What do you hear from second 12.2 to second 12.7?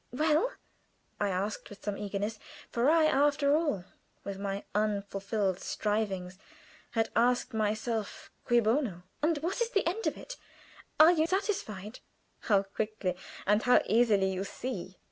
"How